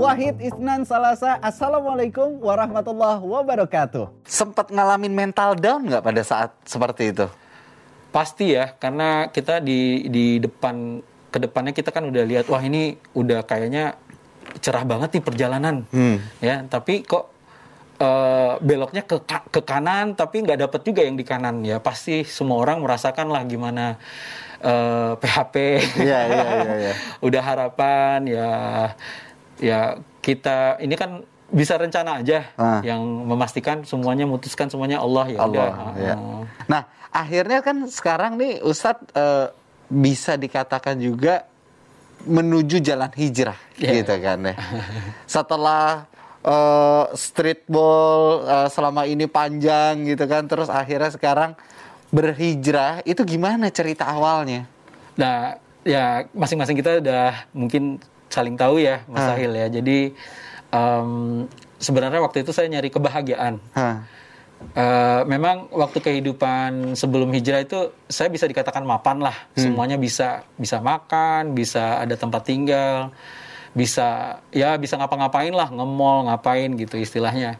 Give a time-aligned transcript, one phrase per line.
[0.00, 4.08] Wahid Isnan Salasa, Assalamualaikum warahmatullahi wabarakatuh.
[4.24, 7.28] Sempat ngalamin mental down nggak pada saat seperti itu?
[8.08, 12.96] Pasti ya, karena kita di di depan ke depannya kita kan udah lihat wah ini
[13.12, 14.00] udah kayaknya
[14.64, 16.16] cerah banget nih perjalanan, Hmm.
[16.40, 16.64] ya.
[16.64, 17.28] Tapi kok
[18.00, 19.20] eh, beloknya ke
[19.52, 21.76] ke kanan, tapi nggak dapet juga yang di kanan ya.
[21.76, 24.00] Pasti semua orang merasakan lah gimana
[24.64, 25.54] eh, PHP.
[26.00, 26.92] Iya, iya, iya, iya.
[27.28, 28.48] udah harapan ya
[29.60, 29.80] ya
[30.18, 32.78] kita ini kan bisa rencana aja Ah.
[32.80, 35.68] yang memastikan semuanya memutuskan semuanya Allah ya udah.
[35.68, 35.92] Allah.
[35.96, 36.14] ya.
[36.14, 36.42] Ah.
[36.66, 39.46] Nah, akhirnya kan sekarang nih Ustadz eh,
[39.90, 41.44] bisa dikatakan juga
[42.22, 43.90] menuju jalan hijrah Iya.
[43.98, 44.54] gitu kan ya.
[45.26, 46.06] Setelah
[46.40, 51.52] eh, streetball eh, selama ini panjang gitu kan, terus akhirnya sekarang
[52.10, 54.66] berhijrah, itu gimana cerita awalnya?
[55.14, 59.34] Nah, ya masing-masing kita udah mungkin saling tahu ya, Mas Ah.
[59.34, 59.66] Sahil ya.
[59.68, 60.14] Jadi
[60.70, 61.10] em,
[61.76, 63.58] sebenarnya waktu itu saya nyari kebahagiaan.
[63.74, 64.06] Hah.
[64.60, 69.32] Eh, memang waktu kehidupan sebelum hijrah itu saya bisa dikatakan mapan lah.
[69.56, 73.08] Semuanya bisa bisa makan, bisa ada tempat tinggal,
[73.72, 77.56] bisa ya bisa ngapa-ngapain lah, nge-mall, ngapain gitu istilahnya.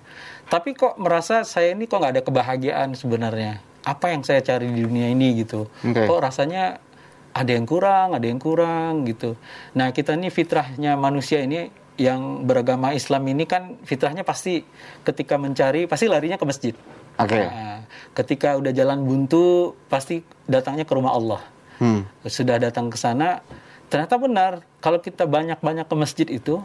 [0.53, 3.65] Tapi kok merasa saya ini kok nggak ada kebahagiaan sebenarnya.
[3.81, 5.73] Apa yang saya cari di dunia ini gitu.
[5.81, 6.05] Oke.
[6.05, 6.85] Kok rasanya
[7.31, 9.39] ada yang kurang, ada yang kurang gitu.
[9.79, 14.65] Nah, kita ini fitrahnya manusia ini yang beragama Islam ini kan fitrahnya pasti
[15.05, 16.75] ketika mencari pasti larinya ke masjid.
[17.21, 17.37] Oke.
[17.37, 17.85] Nah,
[18.17, 21.41] ketika udah jalan buntu pasti datangnya ke rumah Allah.
[21.77, 22.09] Hmm.
[22.25, 23.45] Sudah datang ke sana,
[23.93, 26.61] ternyata benar kalau kita banyak-banyak ke masjid itu,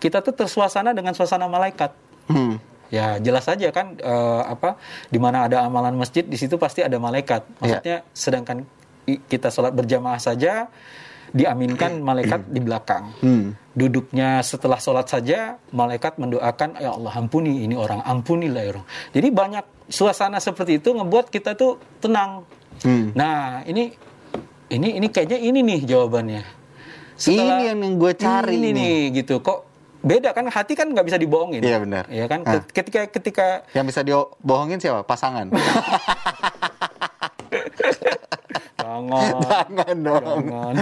[0.00, 1.92] kita tuh tersuasana dengan suasana malaikat.
[2.28, 2.56] Hmm.
[2.92, 4.76] Ya jelas saja kan eh, apa
[5.08, 7.44] di mana ada amalan masjid di situ pasti ada malaikat.
[7.60, 8.68] Maksudnya sedangkan i-
[9.04, 10.70] kita sholat berjamaah saja
[11.32, 13.08] diaminkan malaikat di belakang.
[13.24, 13.56] Hmm.
[13.72, 18.86] Duduknya setelah sholat saja malaikat mendoakan ya Allah ampuni ini orang ampunilah ya orang.
[19.16, 22.44] Jadi banyak suasana seperti itu ngebuat kita tuh tenang.
[22.84, 23.16] Hmm.
[23.16, 23.96] Nah ini
[24.68, 26.42] ini ini kayaknya ini nih jawabannya.
[27.16, 28.72] Ini yang gue cari ini nih.
[28.74, 29.68] nih gitu kok
[30.02, 31.62] beda kan hati kan nggak bisa dibohongin.
[31.62, 32.04] Iya, benar.
[32.10, 32.60] Iya kan Ah.
[32.66, 35.06] ketika ketika Yang bisa dibohongin siapa?
[35.06, 35.48] Pasangan.
[38.92, 39.34] jangan
[39.72, 40.44] Jangan dong.
[40.44, 40.74] jangan.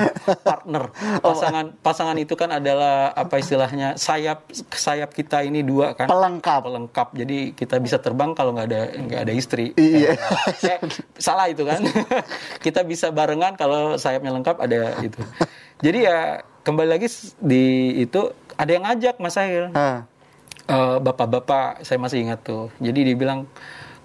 [0.42, 0.82] Partner.
[1.22, 6.10] Pasangan pasangan itu kan adalah apa istilahnya sayap sayap kita ini dua kan?
[6.10, 6.66] Pelengkap.
[6.66, 7.08] pelengkap.
[7.14, 9.72] Jadi kita bisa terbang kalau nggak ada nggak ada istri.
[9.78, 10.18] Iya.
[10.66, 10.78] Eh,
[11.16, 11.82] salah itu kan?
[12.64, 15.20] Kita bisa barengan kalau sayapnya lengkap ada itu.
[15.80, 17.08] Jadi ya kembali lagi
[17.40, 19.72] di itu ada yang ngajak Mas Sahil.
[20.70, 22.70] Eh, bapak-bapak saya masih ingat tuh.
[22.78, 23.48] Jadi dibilang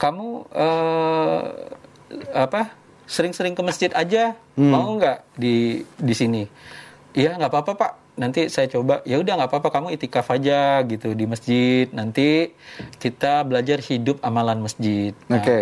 [0.01, 1.41] kamu eh,
[2.33, 4.37] apa sering-sering ke masjid aja.
[4.57, 6.43] Mau nggak di di sini?
[7.15, 7.91] Iya nggak apa-apa pak.
[8.15, 9.05] Nanti saya coba.
[9.07, 9.69] Ya udah nggak apa-apa.
[9.71, 11.87] Kamu itikaf aja gitu di masjid.
[11.93, 12.51] Nanti
[12.99, 15.15] kita belajar hidup amalan masjid.
[15.31, 15.59] Nah, Oke.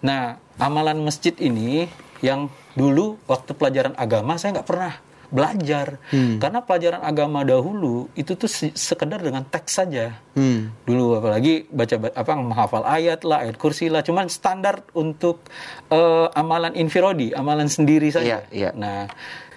[0.00, 1.86] nah amalan masjid ini
[2.24, 4.94] yang dulu waktu pelajaran agama saya nggak pernah
[5.28, 6.00] belajar.
[6.38, 10.16] Karena pelajaran agama dahulu itu tuh se- sekedar dengan teks saja.
[10.32, 10.70] Hmm.
[10.86, 14.00] dulu apalagi baca ba- apa menghafal ayat lah ayat kursi lah.
[14.00, 15.44] Cuman standar untuk
[15.88, 18.42] eh, amalan infirodi amalan sendiri saja.
[18.48, 18.70] Iya, iya.
[18.72, 19.10] nah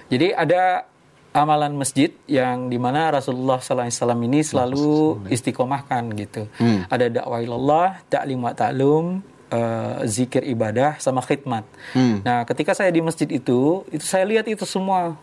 [0.08, 0.64] jadi ada
[1.32, 3.88] amalan masjid yang di mana Rasulullah SAW
[4.20, 6.52] ini selalu istiqomahkan gitu.
[6.60, 6.84] Hmm.
[6.88, 11.64] ada dakwah ilallah ta'lim wa ta'lum eh, zikir ibadah sama khidmat.
[11.96, 12.20] Hmm.
[12.22, 15.16] nah ketika saya di masjid itu itu saya lihat itu semua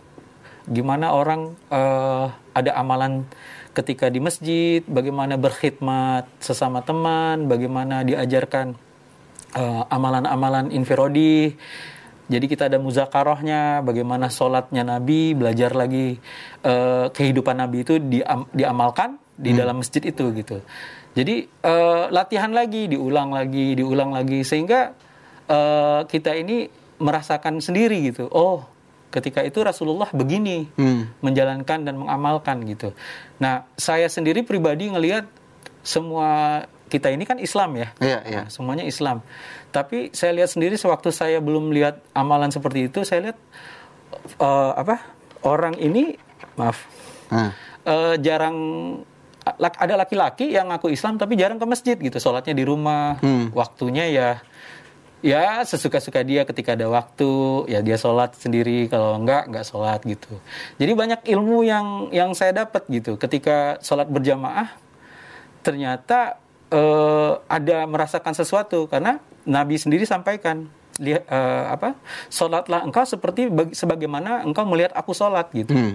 [0.69, 3.25] gimana orang eh, ada amalan
[3.73, 8.75] ketika di masjid, bagaimana berkhidmat sesama teman, bagaimana diajarkan
[9.55, 11.55] eh, amalan-amalan infirodi.
[12.29, 16.21] Jadi kita ada muzakarohnya, bagaimana sholatnya Nabi, belajar lagi
[16.61, 20.61] eh, kehidupan Nabi itu diam- diamalkan di dalam masjid itu gitu.
[21.17, 24.93] Jadi eh, latihan lagi, diulang lagi, diulang lagi sehingga
[25.49, 26.69] eh, kita ini
[27.01, 28.29] merasakan sendiri gitu.
[28.29, 28.67] Oh,
[29.09, 31.09] ketika itu Rasulullah begini Hmm.
[31.21, 32.93] menjalankan dan mengamalkan gitu.
[33.39, 35.25] Nah, saya sendiri pribadi ngelihat
[35.81, 37.89] semua kita ini kan Islam ya.
[38.01, 38.41] Iya, iya.
[38.45, 39.21] Nah, semuanya Islam.
[39.69, 43.39] Tapi saya lihat sendiri sewaktu saya belum lihat amalan seperti itu, saya lihat
[44.37, 45.01] eh, apa?
[45.41, 46.19] Orang ini
[46.59, 46.85] maaf
[47.31, 47.53] Hah.
[47.85, 48.57] eh, jarang
[49.57, 53.49] ada laki-laki yang ngaku Islam tapi jarang ke masjid gitu sholatnya di rumah Hmm.
[53.55, 54.29] waktunya ya
[55.21, 57.31] ya sesuka-suka dia ketika ada waktu.
[57.71, 58.87] Ya dia sholat sendiri.
[58.87, 60.39] Kalau enggak enggak sholat gitu.
[60.79, 63.19] Jadi banyak ilmu yang yang saya dapat gitu.
[63.19, 64.75] Ketika sholat berjamaah
[65.63, 66.39] ternyata
[66.71, 68.87] eh, ada merasakan sesuatu.
[68.87, 69.19] Karena
[69.49, 70.69] Nabi sendiri sampaikan
[70.99, 71.95] lihat eh, apa
[72.29, 75.73] sholatlah engkau seperti bag- sebagaimana engkau melihat aku sholat gitu.
[75.73, 75.95] Hmm.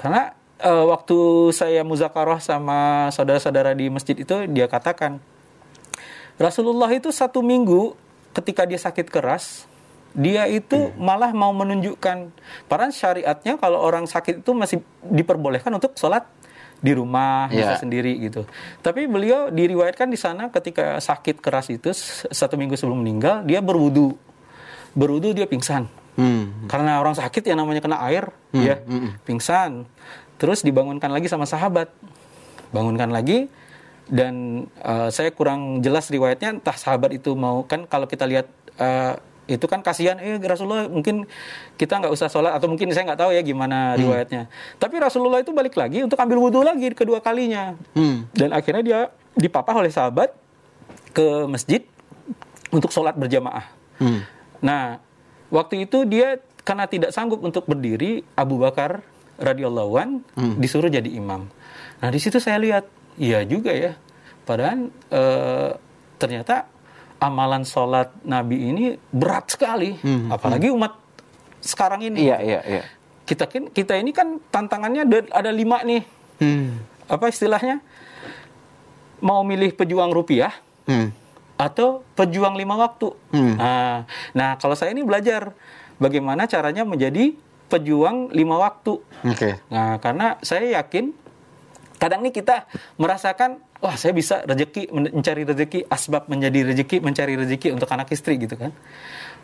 [0.00, 5.20] karena eh, waktu saya muzakarah sama saudara-saudara di masjid itu dia katakan
[6.40, 7.92] Rasulullah itu satu minggu
[8.32, 9.66] ketika dia sakit keras
[10.10, 12.34] dia itu malah mau menunjukkan.
[12.66, 16.26] Para syariatnya kalau orang sakit itu masih diperbolehkan untuk sholat
[16.82, 17.78] di rumah bisa Iya.
[17.78, 18.42] sendiri gitu.
[18.82, 21.94] Tapi beliau diriwayatkan di sana ketika sakit keras itu
[22.26, 24.18] satu minggu sebelum meninggal dia berwudu,
[24.98, 25.86] berwudu dia pingsan.
[26.18, 26.66] Hmm.
[26.66, 28.82] karena orang sakit yang namanya kena air ya
[29.24, 29.86] pingsan.
[30.36, 31.86] Terus dibangunkan lagi sama sahabat.
[32.74, 33.46] Bangunkan lagi
[34.10, 39.14] dan eh, saya kurang jelas riwayatnya entah sahabat itu mau kan kalau kita lihat eh,
[39.46, 41.26] itu kan kasihan eh Rasulullah mungkin
[41.74, 44.46] kita nggak usah sholat atau mungkin saya nggak tahu ya gimana riwayatnya
[44.78, 48.30] tapi Rasulullah itu balik lagi untuk ambil wudhu lagi kedua kalinya Hmm.
[48.30, 49.00] dan akhirnya dia
[49.34, 50.30] dipapah oleh sahabat
[51.10, 51.82] ke masjid
[52.70, 53.66] untuk sholat berjamaah
[54.00, 54.24] Hmm.
[54.64, 54.96] Nah,
[55.52, 59.04] waktu itu dia karena tidak sanggup untuk berdiri, Abu Bakar
[59.36, 60.24] radhiyallahu an
[60.56, 61.52] disuruh jadi imam.
[62.00, 62.88] Nah, di situ saya lihat,
[63.20, 63.92] iya juga ya.
[64.42, 65.70] Padahal eh,
[66.16, 66.64] ternyata
[67.20, 70.00] amalan sholat Nabi ini berat sekali,
[70.32, 70.96] apalagi umat
[71.60, 72.24] sekarang ini.
[72.24, 72.82] Iya, iya, iya.
[73.28, 76.02] Kita kan- kita ini kan tantangannya ada, ada lima nih.
[76.40, 76.80] Hmm.
[77.06, 77.84] Apa istilahnya?
[79.20, 80.48] Mau milih pejuang rupiah,
[80.88, 81.12] Hmm.
[81.60, 83.12] atau pejuang lima waktu.
[83.36, 83.54] Hmm.
[83.60, 85.52] Nah, nah, kalau saya ini belajar
[86.00, 87.36] bagaimana caranya menjadi
[87.68, 88.96] pejuang lima waktu.
[89.28, 89.60] Oke.
[89.68, 91.12] Nah, karena saya yakin
[92.00, 92.64] kadang nih kita
[92.96, 98.08] merasakan wah saya bisa rezeki men- mencari rezeki asbab menjadi rezeki mencari rezeki untuk anak
[98.10, 98.72] istri gitu kan.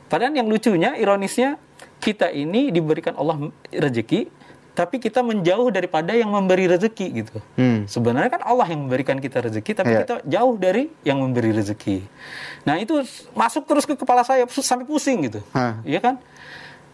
[0.08, 1.60] Padahal yang lucunya ironisnya
[2.00, 4.32] kita ini diberikan Allah rezeki
[4.76, 7.40] tapi kita menjauh daripada yang memberi rezeki gitu.
[7.56, 7.88] Hmm.
[7.88, 10.00] Sebenarnya kan Allah yang memberikan kita rezeki, tapi Iya.
[10.04, 12.04] kita jauh dari yang memberi rezeki.
[12.68, 13.00] Nah itu
[13.32, 15.80] masuk terus ke kepala saya sampai pusing gitu, Hah.
[15.80, 16.20] iya kan?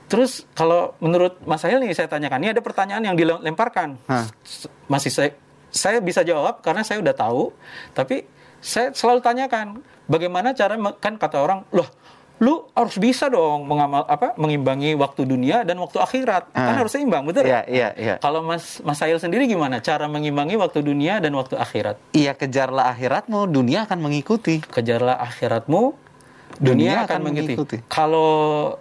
[0.06, 4.30] Terus kalau menurut Mas Sahil nih saya tanyakan, ini ada pertanyaan yang dilemparkan, Hah.
[4.86, 5.34] Masih saya
[5.72, 7.50] saya bisa jawab karena saya udah tahu,
[7.90, 8.28] tapi
[8.60, 11.88] saya selalu tanyakan bagaimana cara kan kata orang, loh
[12.42, 16.78] lu harus bisa dong mengamal apa mengimbangi waktu dunia dan waktu akhirat kan Ah.
[16.82, 18.14] harus seimbang betul Iya, iya, iya.
[18.18, 22.02] kalau Mas Mas Sahil sendiri gimana cara mengimbangi waktu dunia dan waktu akhirat?
[22.10, 24.58] Iya, kejarlah akhiratmu, dunia akan mengikuti.
[24.58, 25.94] Kejarlah akhiratmu,
[26.58, 27.80] dunia, akan, mengikuti.
[27.88, 28.30] Kalau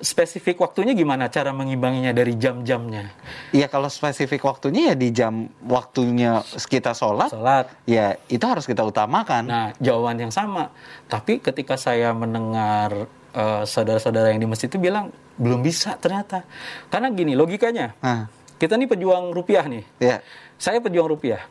[0.04, 3.12] spesifik waktunya gimana cara mengimbanginya dari jam-jamnya?
[3.56, 7.72] Iya, kalau spesifik waktunya ya di jam waktunya kita sholat, Salat.
[7.88, 9.44] ya itu harus kita utamakan.
[9.48, 10.74] Nah, jawaban yang sama.
[11.08, 16.44] Tapi ketika saya mendengar eh, saudara-saudara yang di masjid itu bilang belum bisa ternyata.
[16.92, 17.96] Karena gini logikanya.
[18.02, 18.28] Nah,
[18.62, 19.82] Kita nih pejuang rupiah nih.
[19.98, 20.22] ya.
[20.62, 21.42] Saya pejuang rupiah.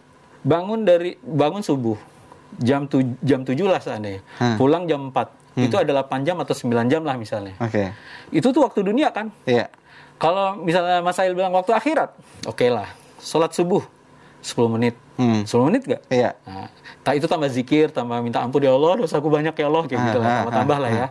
[0.47, 1.99] Bangun dari bangun subuh
[2.59, 4.23] jam tu, jam 7 lah seandainya.
[4.39, 4.57] Hmm.
[4.59, 5.40] Pulang jam 4.
[5.59, 7.59] Itu ada 8 jam atau 9 jam lah misalnya.
[7.59, 7.91] Oke.
[8.31, 9.35] Itu tuh waktu dunia kan.
[9.49, 9.67] Iya.
[10.21, 12.13] Kalau misalnya Mas Sail bilang waktu akhirat,
[12.45, 12.93] oke lah.
[13.19, 13.83] Sholat subuh
[14.45, 14.95] 10 menit.
[15.17, 15.45] Hmm.
[15.45, 16.03] 10 menit gak?
[16.13, 16.37] Iya.
[16.45, 20.05] Nah, itu tambah zikir, tambah minta ampun ya Allah, dosaku banyak ya Allah, kayak Ah,
[20.09, 21.07] gitu lah, ah, tambah-tambah ah, lah ya.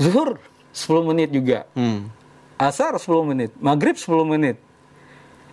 [0.00, 0.40] Zuhur
[0.72, 1.68] 10 menit juga.
[1.76, 2.08] Hmm.
[2.56, 4.56] Asar 10 menit, maghrib 10 menit.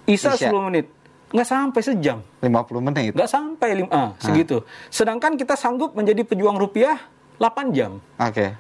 [0.07, 0.49] Isya, Isya.
[0.51, 0.85] 10 menit.
[1.29, 2.17] Nggak sampai sejam.
[2.41, 3.11] 50 menit.
[3.13, 4.65] Nggak sampai lima, ah, segitu.
[4.89, 6.97] Sedangkan kita sanggup menjadi pejuang rupiah
[7.39, 8.03] 8 jam.
[8.19, 8.53] Oke.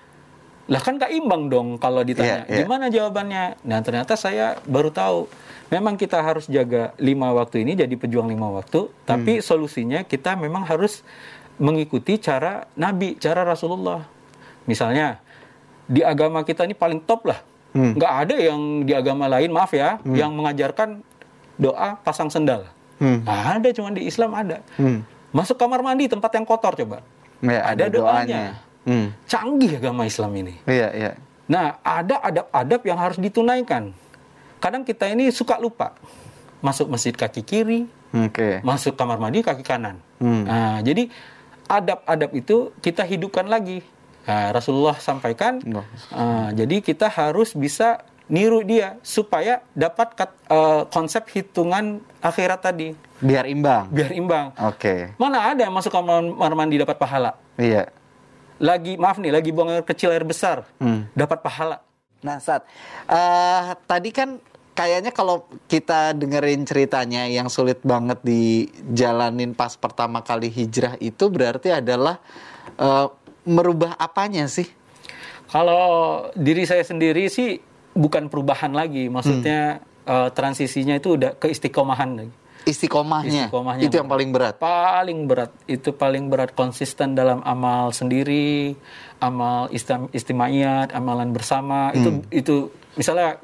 [0.69, 2.45] Lah kan gak imbang dong kalau ditanya.
[2.45, 2.57] Iya, iya.
[2.63, 3.43] Gimana jawabannya?
[3.65, 5.27] Nah ternyata saya baru tahu.
[5.69, 8.89] Memang kita harus jaga lima waktu ini jadi pejuang lima waktu.
[9.05, 11.05] Tapi solusinya kita memang harus
[11.61, 14.01] mengikuti cara Nabi, cara Rasulullah.
[14.65, 15.21] Misalnya
[15.85, 17.39] di agama kita ini paling top lah.
[17.73, 17.93] Hmm.
[17.93, 21.05] Nggak ada yang di agama lain, maaf ya, yang mengajarkan
[21.57, 22.65] doa pasang sendal.
[22.97, 23.21] Hmm.
[23.21, 24.65] Nggak ada, cuma di Islam ada.
[24.77, 25.05] Hmm.
[25.29, 27.05] Masuk kamar mandi tempat yang kotor coba.
[27.45, 28.57] Ya, Ada doanya.
[28.83, 29.11] Hmm.
[29.25, 30.53] Canggih agama Islam ini.
[30.63, 31.11] Iya, iya.
[31.49, 33.91] Nah, ada adab-adab yang harus ditunaikan.
[34.59, 35.95] Kadang kita ini suka lupa.
[36.59, 38.59] Masuk masjid kaki kiri, Oke.
[38.61, 39.97] masuk kamar mandi kaki kanan.
[40.19, 40.43] Hmm.
[40.43, 41.07] Nah, jadi
[41.65, 43.79] adab-adab itu kita hidupkan lagi.
[44.25, 45.81] Nah, Rasulullah sampaikan, Oh.
[46.11, 52.93] ah, jadi kita harus bisa niru dia supaya dapat kat- eh, konsep hitungan akhirat tadi
[53.17, 53.89] Biar imbang.
[53.89, 54.53] biar imbang.
[54.61, 55.17] Oke.
[55.17, 56.21] Mana ada yang masuk kamar
[56.53, 57.33] mandi dapat pahala?
[57.57, 57.89] Iya.
[58.59, 61.07] Lagi maaf nih, lagi buang air kecil air besar, Hmm.
[61.15, 61.79] dapat pahala.
[62.19, 62.67] Nah, saat
[63.07, 64.35] eh, tadi kan
[64.75, 71.71] kayaknya kalau kita dengerin ceritanya yang sulit banget dijalanin pas pertama kali hijrah itu berarti
[71.71, 72.19] adalah
[72.75, 73.07] eh,
[73.47, 74.67] merubah apanya sih?
[75.49, 75.81] Kalau
[76.35, 77.57] diri saya sendiri sih
[77.95, 82.33] bukan perubahan lagi, maksudnya eh, transisinya itu udah ke istiqomahan lagi.
[82.67, 83.47] Istiqomahnya.
[83.47, 84.55] Istiqomahnya itu yang paling berat.
[84.59, 88.75] Paling berat itu paling berat konsisten dalam amal sendiri,
[89.23, 92.55] amal istim istimaiyat, amalan bersama itu itu
[92.99, 93.39] misalnya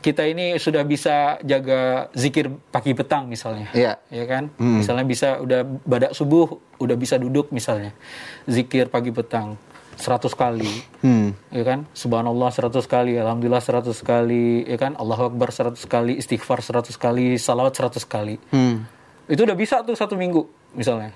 [0.00, 3.66] kita ini sudah bisa jaga zikir pagi petang misalnya.
[3.74, 3.98] Iya.
[4.08, 4.54] Ya kan?
[4.56, 7.90] Misalnya bisa udah badak subuh udah bisa duduk misalnya.
[8.46, 9.58] Zikir pagi petang
[9.96, 10.72] 100 kali.
[11.00, 11.32] Hmm.
[11.48, 11.88] Ya kan?
[11.96, 14.94] Subhanallah 100 kali, alhamdulillah 100 kali, ya kan?
[15.00, 18.36] Allahu akbar 100 kali, istighfar 100 kali, salawat 100 kali.
[18.52, 18.84] Hmm.
[19.26, 21.10] Itu udah bisa tuh satu minggu misalnya.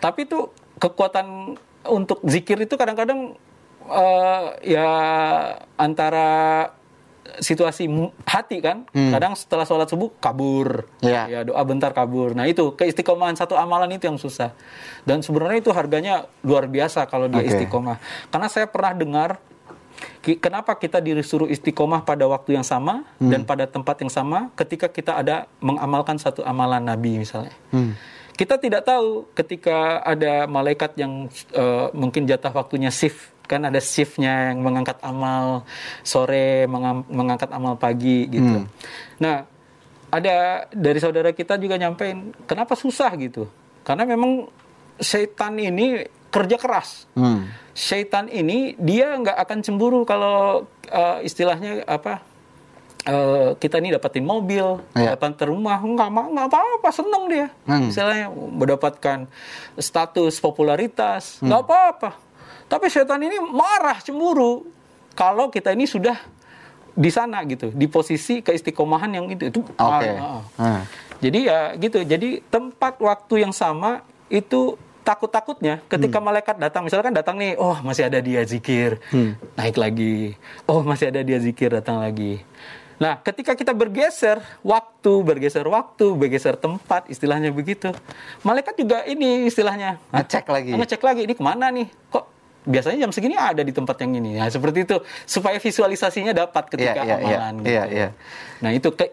[0.00, 1.56] Tapi tuh kekuatan
[1.86, 3.36] untuk zikir itu kadang-kadang
[3.86, 4.88] eh, ya
[5.78, 6.28] antara
[7.40, 7.86] situasi
[8.26, 8.86] hati kan.
[8.92, 10.86] Kadang setelah sholat subuh kabur.
[11.02, 11.28] Iya.
[11.28, 12.32] Ya doa bentar kabur.
[12.32, 14.54] Nah itu keistiqomahan satu amalan itu yang susah.
[15.02, 17.52] Dan sebenarnya itu harganya luar biasa kalau dia Oke.
[17.54, 17.98] istiqomah.
[18.30, 19.30] Karena saya pernah dengar
[20.22, 25.16] kenapa kita disuruh istiqomah pada waktu yang sama dan pada tempat yang sama ketika kita
[25.16, 27.54] ada mengamalkan satu amalan Nabi misalnya.
[28.36, 34.50] Kita tidak tahu ketika ada malaikat yang eh, mungkin jatah waktunya shift kan ada shiftnya
[34.50, 35.62] yang mengangkat amal
[36.02, 36.66] sore
[37.06, 38.66] mengangkat amal pagi gitu.
[39.16, 39.46] Nah
[40.06, 40.36] ada
[40.68, 43.46] dari saudara kita juga nyampein kenapa susah gitu
[43.82, 44.46] karena memang
[44.96, 47.46] setan ini kerja keras Hmm.
[47.72, 52.24] Syaitan ini dia nggak akan cemburu kalau eh, istilahnya apa
[53.04, 55.14] eh, kita ini dapatin mobil, Iya.
[55.14, 57.46] dapatin rumah, nggak ma- nggak apa-apa, seneng dia.
[57.64, 57.86] Hmm.
[57.86, 59.28] Misalnya mendapatkan
[59.76, 62.10] status popularitas, nggak apa-apa.
[62.66, 64.66] Tapi setan ini marah, cemburu
[65.14, 66.18] kalau kita ini sudah
[66.96, 69.48] di sana gitu, di posisi keistiqomahan yang itu.
[69.52, 70.10] Itu Oke.
[70.16, 70.42] ah, ah.
[70.58, 70.82] Ah.
[71.20, 72.02] Jadi ya gitu.
[72.02, 78.10] Jadi tempat waktu yang sama itu takut-takutnya ketika malaikat datang misalkan datang nih, oh masih
[78.10, 78.98] ada dia zikir,
[79.54, 80.34] naik lagi.
[80.66, 82.42] Oh masih ada dia zikir datang lagi.
[82.96, 87.92] Nah, ketika kita bergeser waktu, bergeser waktu, bergeser tempat, istilahnya begitu.
[88.40, 90.72] Malaikat juga ini istilahnya Ngecek lagi.
[90.72, 91.92] ngecek lagi ini ke mana nih?
[92.08, 92.24] Kok
[92.66, 94.36] biasanya jam segini ada di tempat yang ini?
[94.36, 97.38] Nah, seperti itu supaya visualisasinya dapat ketika Iya, iya, iya.
[97.38, 97.54] amalan.
[97.62, 97.96] Iya, gitu.
[97.96, 98.08] iya.
[98.60, 99.06] Nah itu ke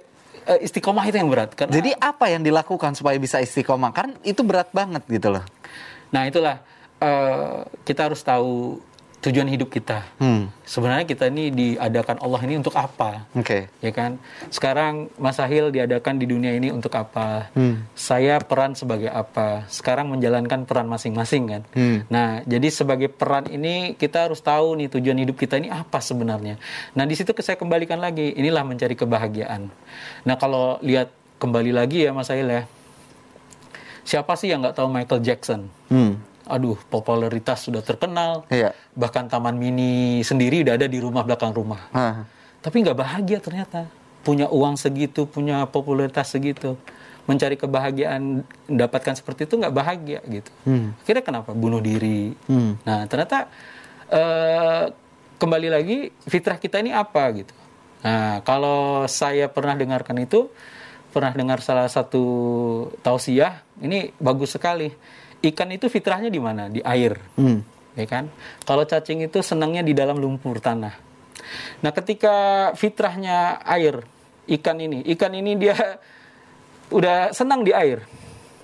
[0.49, 1.53] eh, istiqomah itu yang berat.
[1.53, 3.93] Karena, Jadi apa yang dilakukan supaya bisa istiqomah?
[3.93, 5.45] Kan itu berat banget gitu loh.
[6.09, 6.61] nah itulah
[7.01, 8.77] eh, kita harus tahu
[9.23, 10.03] tujuan hidup kita.
[10.19, 10.51] Hmm.
[10.67, 13.23] Sebenarnya kita ini diadakan Allah ini untuk apa?
[13.31, 13.71] Oke.
[13.79, 14.19] Ya kan?
[14.51, 17.47] Sekarang Mas Sahil diadakan di dunia ini untuk apa?
[17.55, 17.87] Hmm.
[17.95, 19.63] Saya peran sebagai apa?
[19.71, 21.61] Sekarang menjalankan peran masing-masing kan.
[21.71, 22.03] Hmm.
[22.11, 26.59] Nah, jadi sebagai peran ini kita harus tahu nih tujuan hidup kita ini apa sebenarnya.
[26.91, 29.71] Nah, di situ saya kembalikan lagi, inilah mencari kebahagiaan.
[30.27, 32.63] Nah, kalau lihat kembali lagi ya Mas Sahil ya.
[34.03, 35.71] Siapa sih yang nggak tahu Michael Jackson?
[35.87, 36.19] Hmm.
[36.43, 38.43] Aduh, popularitas sudah terkenal.
[38.51, 38.75] Iya.
[38.99, 41.87] Bahkan taman mini sendiri udah ada di rumah belakang rumah.
[41.95, 42.27] Ah.
[42.59, 43.87] Tapi nggak bahagia ternyata.
[44.23, 46.75] Punya uang segitu, punya popularitas segitu.
[47.23, 50.51] Mencari kebahagiaan, mendapatkan seperti itu nggak bahagia gitu.
[50.67, 50.91] Hmm.
[50.99, 51.55] Akhirnya kenapa?
[51.55, 52.35] Bunuh diri.
[52.51, 52.75] Hmm.
[52.83, 53.47] Nah ternyata
[54.11, 54.91] eh,
[55.39, 57.55] kembali lagi fitrah kita ini apa gitu.
[58.03, 60.51] Nah kalau saya pernah dengarkan itu,
[61.15, 62.23] pernah dengar salah satu
[62.99, 64.91] tausiah, ini bagus sekali.
[65.43, 66.71] Ikan itu fitrahnya di mana?
[66.71, 67.59] Di air Hmm.
[67.93, 68.31] ya kan?
[68.63, 70.95] Kalau cacing itu senangnya di dalam lumpur tanah.
[71.83, 72.35] Nah, ketika
[72.73, 74.01] fitrahnya air,
[74.47, 75.75] ikan ini, ikan ini dia
[76.97, 78.01] udah senang di air.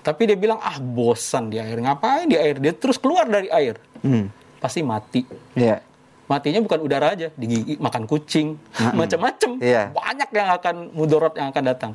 [0.00, 1.76] Tapi dia bilang, "Ah, bosan di air.
[1.76, 3.76] Ngapain di air?" Dia terus keluar dari air.
[4.00, 4.32] Hmm.
[4.56, 5.20] Pasti mati.
[5.52, 5.84] Iya.
[6.24, 8.56] Matinya bukan udara aja, digigit makan kucing,
[8.98, 9.60] macam-macam.
[9.60, 9.92] Iya.
[9.92, 11.92] Banyak yang akan mudorot yang akan datang.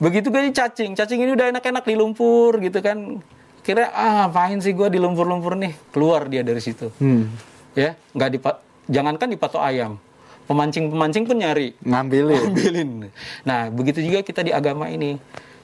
[0.00, 3.20] Begitu gue cacing, cacing ini udah enak-enak di lumpur gitu kan.
[3.62, 5.72] Kira ah ngapain sih gue di lumpur-lumpur nih?
[5.94, 6.90] Keluar dia dari situ.
[6.98, 7.30] Hmm.
[7.78, 8.50] Ya, nggak dipa
[8.90, 10.02] jangankan dipatok ayam.
[10.50, 11.70] Pemancing-pemancing pun nyari.
[11.86, 12.42] Ngambilin.
[12.50, 12.90] Ambilin.
[13.46, 15.14] Nah, begitu juga kita di agama ini.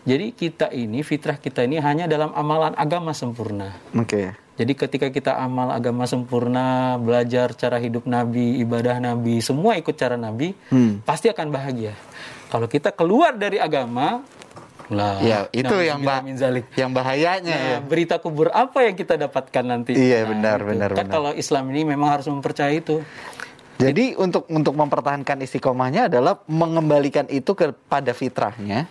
[0.07, 3.75] Jadi kita ini, fitrah kita ini hanya dalam amalan agama sempurna.
[3.93, 4.33] Oke.
[4.57, 10.15] Jadi ketika kita amal agama sempurna, belajar cara hidup Nabi, ibadah Nabi, semua ikut cara
[10.15, 11.03] Nabi, Hmm.
[11.03, 11.93] pasti akan bahagia.
[12.49, 14.25] Kalau kita keluar dari agama,
[14.89, 16.65] lah, Ya, itu yang na'udzubillah bah zalik.
[16.75, 17.79] yang bahayanya Nah, ya.
[17.81, 19.93] berita kubur apa yang kita dapatkan nanti?
[19.93, 20.69] Iya, Nah, benar, itu.
[20.69, 21.13] benar, Kan benar.
[21.13, 23.05] kalau Islam ini memang harus mempercayai itu.
[23.77, 28.91] Jadi untuk untuk mempertahankan istiqomahnya adalah mengembalikan itu kepada fitrahnya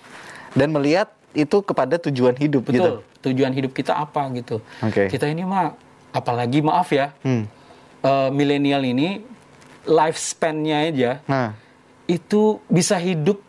[0.54, 2.80] dan melihat itu kepada tujuan hidup gitu.
[2.80, 2.98] Betul.
[3.25, 4.63] Tujuan hidup kita apa gitu?
[4.80, 5.12] Oke.
[5.12, 5.75] Kita ini mah,
[6.10, 7.44] apalagi maaf ya, Hmm.
[8.00, 9.22] eh, milenial ini
[9.84, 11.56] lifespan-nya aja Nah,
[12.06, 13.44] itu bisa hidup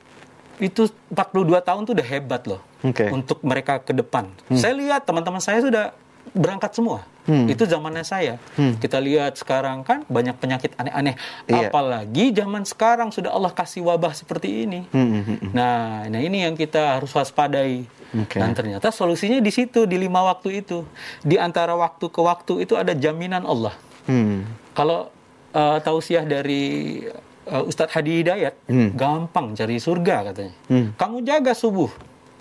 [0.58, 3.06] itu 42 tahun tuh udah hebat loh Oke.
[3.10, 4.30] untuk mereka ke depan.
[4.54, 5.94] Saya lihat teman-teman saya sudah
[6.34, 7.06] berangkat semua.
[7.28, 7.44] Hmm.
[7.44, 8.40] Itu zamannya saya.
[8.56, 11.20] Kita lihat sekarang kan banyak penyakit aneh-aneh.
[11.44, 11.68] Iya.
[11.68, 14.88] Apalagi zaman sekarang sudah Allah kasih wabah seperti ini.
[14.88, 15.50] Hmm, hmm, hmm.
[15.52, 17.84] Nah, nah ini yang kita harus waspadai.
[18.16, 18.40] Oke.
[18.40, 20.88] Dan ternyata solusinya di situ di lima waktu itu.
[21.20, 23.76] Di antara waktu ke waktu itu ada jaminan Allah.
[24.08, 24.48] Hmm.
[24.72, 25.12] Kalau
[25.52, 27.04] uh, tausiah dari
[27.48, 28.92] eh, Ustadz Hadi Hidayat, Hmm.
[28.92, 30.54] gampang cari surga katanya.
[30.66, 30.92] Hmm.
[30.94, 31.88] Kamu jaga subuh.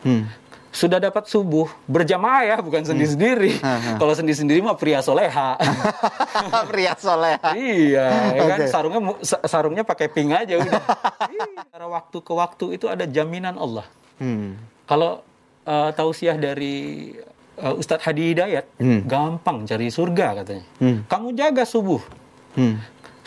[0.03, 0.27] Hmm.
[0.67, 3.57] Sudah dapat subuh berjamaah ya, bukan sendiri-sendiri.
[3.57, 3.97] Hmm.
[3.97, 5.57] Kalau sendiri-sendiri mah pria soleha.
[6.69, 7.33] Pria soleh.
[7.55, 8.69] iya, ya kan Oke.
[8.69, 9.01] sarungnya
[9.43, 10.77] sarungnya pakai pink aja udah.
[11.27, 11.45] Iya.
[11.63, 13.85] Secara waktu ke waktu itu ada jaminan Allah.
[14.17, 14.53] Hmm.
[14.85, 15.25] Kalau
[15.63, 17.09] uh, tausiah dari
[17.57, 19.01] uh, Ustadz Hadi Hidayat, Hmm.
[19.03, 20.65] gampang cari surga katanya.
[20.77, 21.01] Hmm.
[21.05, 22.01] Kamu jaga subuh.
[22.53, 22.77] Hmm.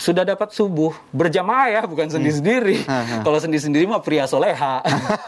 [0.00, 2.88] Sudah dapat subuh berjamaah ya, bukan sendiri-sendiri.
[2.88, 3.20] Hmm.
[3.20, 4.80] Kalau sendiri-sendiri mah pria soleha.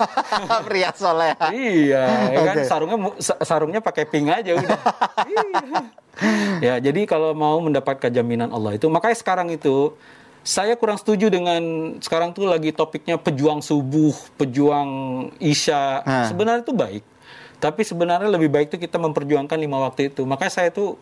[0.69, 1.37] Pria soleh.
[1.52, 2.64] iya, ya kan Oke.
[2.64, 2.99] sarungnya
[3.45, 4.79] sarungnya pakai pink aja udah.
[6.62, 6.76] Iya.
[6.76, 9.97] ya, jadi kalau mau mendapatkan jaminan Allah itu, makanya sekarang itu
[10.43, 11.62] saya kurang setuju dengan
[12.02, 14.91] sekarang tuh lagi topiknya pejuang subuh, pejuang
[15.38, 16.02] isya.
[16.05, 16.26] Ah.
[16.29, 17.02] Sebenarnya itu baik.
[17.62, 20.26] Tapi sebenarnya lebih baik itu kita memperjuangkan lima waktu itu.
[20.26, 20.99] Makanya saya tuh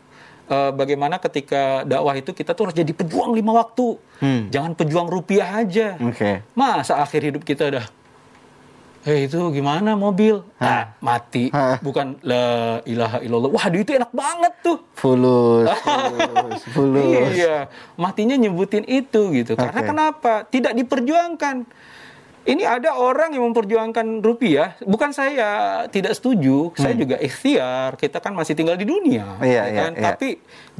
[0.50, 3.96] eh, bagaimana ketika dakwah itu kita tuh harus jadi pejuang lima waktu.
[4.18, 4.50] Hmm.
[4.50, 5.96] Jangan pejuang rupiah aja.
[6.02, 6.42] Oke.
[6.58, 7.86] Masa akhir hidup kita udah
[9.00, 10.44] Eh itu gimana mobil?
[10.60, 11.48] Ah, mati.
[11.56, 11.80] Hah.
[11.80, 13.48] Bukan la ilaha illallah.
[13.48, 14.76] Wah, itu enak banget tuh.
[14.92, 17.32] Fulus, fulus, fulus.
[17.32, 19.56] Iya, matinya nyebutin itu gitu.
[19.56, 19.88] Karena Oke.
[19.88, 20.32] kenapa?
[20.52, 21.64] Tidak diperjuangkan.
[22.40, 24.72] Ini ada orang yang memperjuangkan rupiah.
[24.80, 28.00] Bukan saya tidak setuju, saya juga ikhtiar.
[28.00, 29.44] Kita kan masih tinggal di dunia, Hmm.
[29.44, 29.92] Iya, ya iya, kan?
[29.92, 30.02] iya.
[30.08, 30.28] Tapi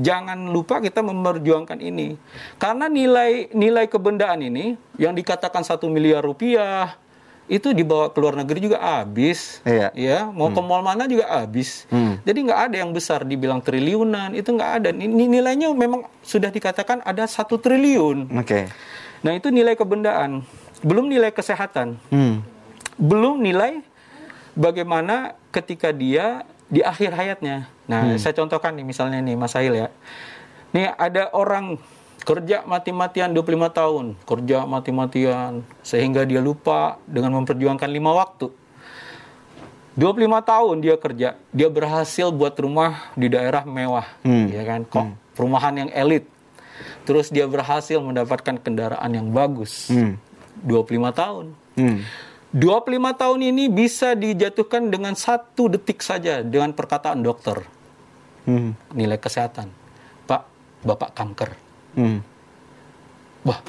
[0.00, 2.16] jangan lupa kita memperjuangkan ini.
[2.56, 6.96] Karena nilai nilai kebendaan ini yang dikatakan satu miliar rupiah
[7.44, 9.90] itu dibawa ke luar negeri juga habis, Iya.
[9.92, 11.84] ya mau ke mall mana juga habis.
[11.90, 12.16] Hmm.
[12.22, 14.88] Jadi nggak ada yang besar dibilang triliunan itu nggak ada.
[14.94, 18.32] Ini nilainya memang sudah dikatakan ada satu triliun.
[18.38, 18.70] Oke.
[19.20, 20.40] Nah itu nilai kebendaan,
[20.80, 22.40] belum nilai kesehatan, Hmm.
[22.96, 23.80] belum nilai
[24.52, 27.66] bagaimana ketika dia di akhir hayatnya.
[27.84, 29.88] Nah saya contohkan nih misalnya nih Mas Sahil ya.
[30.70, 31.76] Nih ada orang
[32.20, 38.52] kerja mati-matian 25 tahun, kerja mati-matian sehingga dia lupa dengan memperjuangkan lima waktu.
[39.98, 44.46] 25 tahun dia kerja, dia berhasil buat rumah di daerah mewah, Hmm.
[44.48, 44.86] ya kan?
[44.86, 46.24] Kok perumahan yang elit.
[47.04, 49.90] Terus dia berhasil mendapatkan kendaraan yang bagus.
[49.90, 50.16] Hmm.
[50.62, 51.46] 25 tahun.
[51.78, 51.98] Hmm.
[52.50, 57.62] 25 tahun ini bisa dijatuhkan dengan satu detik saja dengan perkataan dokter
[58.48, 58.74] Hmm.
[58.96, 59.70] nilai kesehatan.
[60.26, 60.42] Pak,
[60.82, 61.50] Bapak kanker.
[61.94, 62.24] Hmm.
[63.46, 63.60] Wah,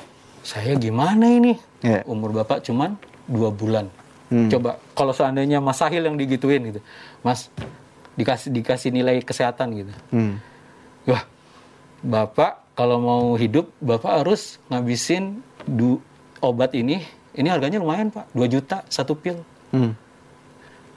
[0.42, 1.54] saya gimana ini?
[1.86, 2.02] Iya.
[2.10, 2.98] Umur Bapak cuman
[3.30, 3.92] dua bulan.
[4.32, 4.48] Hmm.
[4.48, 6.82] Coba kalau seandainya Mas Sahil yang digituin gitu.
[7.22, 7.52] Mas,
[8.16, 9.94] dikasih dikasih nilai kesehatan gitu.
[10.10, 10.40] Hmm.
[11.06, 11.24] Wah,
[12.02, 16.00] Bapak kalau mau hidup, Bapak harus ngabisin du
[16.42, 17.02] obat ini.
[17.32, 18.28] Ini harganya lumayan, Pak.
[18.36, 19.40] 2 juta satu pil.
[19.72, 19.96] Hmm.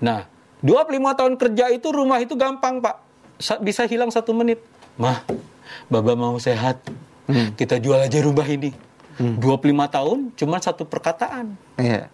[0.03, 0.27] Nah,
[0.65, 2.97] 25 tahun kerja itu rumah itu gampang, Pak.
[3.39, 4.59] Sa- bisa hilang satu menit.
[4.99, 5.23] Mah,
[5.87, 6.83] Baba mau sehat.
[7.57, 8.75] Kita jual aja rumah ini.
[9.17, 11.55] 25 tahun cuma satu perkataan.
[11.79, 12.11] Iya.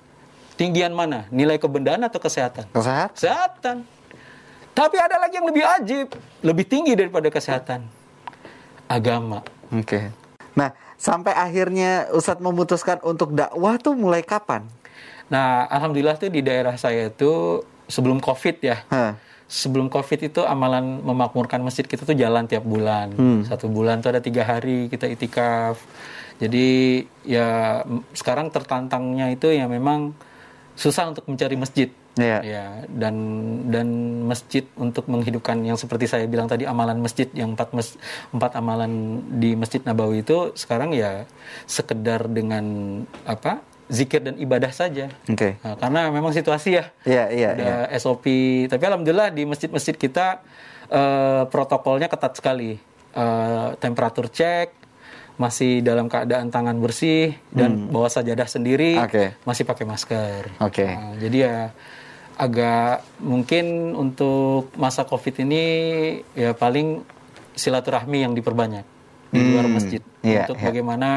[0.60, 1.24] Tinggian mana?
[1.32, 2.68] Nilai kebendaan atau kesehatan?
[2.68, 3.16] Kesehatan.
[3.16, 3.76] Kesehatan.
[4.76, 6.08] Tapi ada lagi yang lebih ajib,
[6.44, 7.88] lebih tinggi daripada kesehatan.
[8.86, 9.40] Agama.
[9.72, 10.12] Oke.
[10.52, 14.68] Nah, sampai akhirnya Ustadz memutuskan untuk dakwah tuh mulai kapan?
[15.32, 18.84] Nah, alhamdulillah tuh di daerah saya itu sebelum Covid ya.
[18.92, 19.16] Hah.
[19.50, 23.16] Sebelum Covid itu amalan memakmurkan masjid kita tuh jalan tiap bulan.
[23.16, 23.40] Hmm.
[23.48, 25.80] Satu bulan tuh ada tiga hari kita itikaf.
[26.38, 27.80] Jadi ya
[28.14, 30.12] sekarang tertantangnya itu ya memang
[30.76, 31.88] susah untuk mencari masjid.
[32.20, 32.38] Iya.
[32.40, 33.14] Ya, dan
[33.66, 33.88] dan
[34.22, 37.96] masjid untuk menghidupkan yang seperti saya bilang tadi amalan masjid yang empat mes,
[38.30, 38.92] empat amalan
[39.34, 41.24] di Masjid Nabawi itu sekarang ya
[41.64, 42.64] sekedar dengan
[43.24, 45.10] apa zikir dan ibadah saja.
[45.26, 45.58] Oke.
[45.58, 47.98] Nah, karena memang situasi ya Iya, iya, ada iya.
[47.98, 48.22] SOP.
[48.68, 50.44] Tapi alhamdulillah di masjid-masjid kita
[50.86, 52.78] eh, protokolnya ketat sekali.
[53.10, 54.70] Eh, temperatur cek,
[55.34, 59.08] masih dalam keadaan tangan bersih dan bawa sajadah sendiri, Hmm.
[59.08, 59.24] Oke.
[59.42, 60.42] masih pakai masker.
[60.60, 60.84] Oke.
[60.84, 61.56] Nah, jadi ya
[62.40, 65.64] agak mungkin untuk masa COVID ini
[66.32, 67.04] ya paling
[67.52, 68.88] silaturahmi yang diperbanyak
[69.28, 70.66] di luar Hmm, masjid iya, untuk iya.
[70.72, 71.10] bagaimana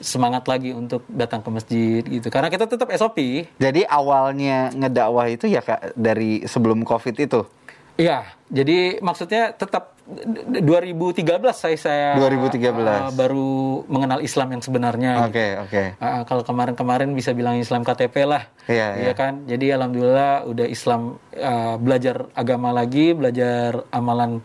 [0.00, 2.28] semangat lagi untuk datang ke masjid gitu.
[2.28, 3.48] Karena kita tetap SOP.
[3.56, 7.44] Jadi awalnya ngedakwah itu ya Kak dari sebelum Covid itu.
[7.96, 11.18] Iya, jadi maksudnya tetap 2013
[11.50, 12.62] saya saya 2013.
[12.62, 13.50] uh, baru
[13.86, 15.12] mengenal Islam yang sebenarnya.
[15.18, 15.34] gitu.
[15.34, 15.82] Oke, oke.
[15.98, 19.12] Uh, kalau kemarin-kemarin bisa bilang Islam KTP lah, Iya, iya.
[19.12, 19.42] kan.
[19.44, 24.38] Jadi alhamdulillah udah Islam uh, belajar agama lagi, belajar amalan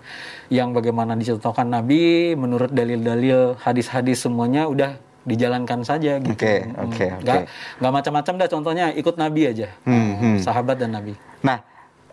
[0.50, 6.34] yang bagaimana dicontohkan Nabi menurut dalil-dalil hadis-hadis semuanya udah dijalankan saja gitu.
[6.34, 6.90] Oke, Hmm.
[6.90, 7.40] oke, oke.
[7.78, 10.38] Nggak macam-macam dah contohnya ikut Nabi aja, Hmm, hmm.
[10.42, 11.14] sahabat dan Nabi.
[11.46, 11.62] Nah,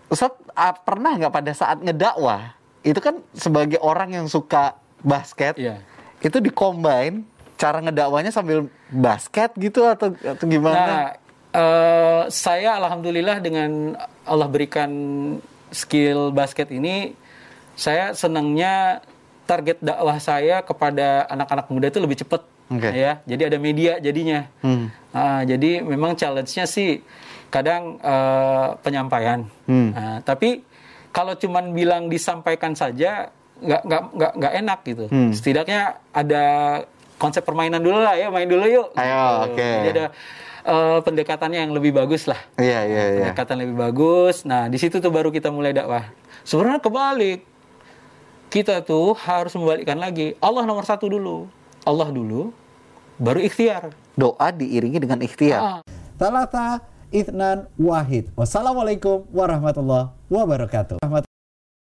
[0.08, 2.57] Ustadz ah, pernah nggak pada saat ngedakwah
[2.88, 5.78] itu kan sebagai orang yang suka basket Iya.
[6.18, 7.22] itu dikombin
[7.58, 10.78] cara ngedakwanya sambil basket gitu atau atau gimana?
[10.78, 11.06] Nah,
[11.52, 14.90] eh, saya alhamdulillah dengan Allah berikan
[15.74, 17.18] skill basket ini,
[17.74, 19.02] saya senangnya
[19.44, 22.88] target dakwah saya kepada anak-anak muda itu lebih cepat, Oke.
[22.94, 23.18] ya.
[23.26, 24.46] Jadi ada media jadinya.
[24.62, 24.86] Hmm.
[25.10, 27.02] Ah, jadi memang challenge-nya sih
[27.50, 29.50] kadang eh, penyampaian.
[29.66, 29.90] Hmm.
[29.98, 30.62] Nah, tapi
[31.10, 35.04] kalau cuman bilang disampaikan saja nggak nggak nggak nggak enak gitu.
[35.08, 35.30] Hmm.
[35.34, 36.44] Setidaknya ada
[37.18, 38.88] konsep permainan dulu lah ya, main dulu yuk.
[38.94, 39.44] Ayo, Gitu.
[39.50, 39.68] oke.
[39.74, 40.06] Jadi ada
[40.68, 42.38] eh, pendekatannya yang lebih bagus lah.
[42.54, 43.18] Iya iya iya.
[43.26, 44.44] Pendekatan lebih bagus.
[44.44, 46.06] Nah, di situ tuh baru kita mulai dakwah.
[46.46, 47.40] Sebenarnya kebalik.
[48.48, 50.32] Kita tuh harus membalikkan lagi.
[50.40, 51.44] Allah nomor satu dulu.
[51.84, 52.48] Allah dulu,
[53.20, 53.92] baru ikhtiar.
[54.16, 55.60] Doa diiringi dengan ikhtiar.
[55.60, 55.80] Ah,
[56.16, 56.80] Talata
[57.12, 58.28] Ithnan Wahid.
[58.36, 61.27] Wassalamualaikum warahmatullahi wabarakatuh.